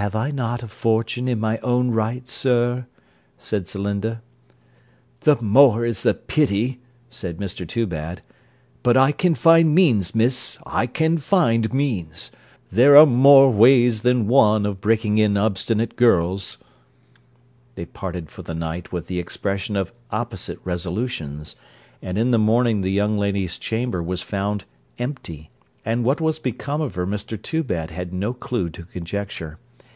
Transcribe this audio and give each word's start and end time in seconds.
'Have 0.00 0.14
I 0.14 0.30
not 0.30 0.62
a 0.62 0.68
fortune 0.68 1.26
in 1.26 1.40
my 1.40 1.58
own 1.58 1.90
right, 1.90 2.28
sir?' 2.28 2.86
said 3.36 3.66
Celinda. 3.66 4.22
'The 5.22 5.42
more 5.42 5.84
is 5.84 6.04
the 6.04 6.14
pity,' 6.14 6.78
said 7.10 7.38
Mr 7.38 7.66
Toobad: 7.66 8.20
'but 8.84 8.96
I 8.96 9.10
can 9.10 9.34
find 9.34 9.74
means, 9.74 10.14
miss; 10.14 10.56
I 10.64 10.86
can 10.86 11.18
find 11.18 11.74
means. 11.74 12.30
There 12.70 12.96
are 12.96 13.06
more 13.06 13.50
ways 13.50 14.02
than 14.02 14.28
one 14.28 14.64
of 14.66 14.80
breaking 14.80 15.18
in 15.18 15.36
obstinate 15.36 15.96
girls.' 15.96 16.58
They 17.74 17.84
parted 17.86 18.30
for 18.30 18.42
the 18.42 18.54
night 18.54 18.92
with 18.92 19.08
the 19.08 19.18
expression 19.18 19.74
of 19.74 19.92
opposite 20.12 20.60
resolutions, 20.62 21.56
and 22.00 22.16
in 22.16 22.30
the 22.30 22.38
morning 22.38 22.82
the 22.82 22.92
young 22.92 23.18
lady's 23.18 23.58
chamber 23.58 24.00
was 24.00 24.22
found 24.22 24.64
empty, 24.96 25.50
and 25.84 26.04
what 26.04 26.20
was 26.20 26.38
become 26.38 26.80
of 26.80 26.94
her 26.94 27.04
Mr 27.04 27.36
Toobad 27.36 27.90
had 27.90 28.12
no 28.12 28.32
clue 28.32 28.70
to 28.70 28.84
conjecture. 28.84 29.58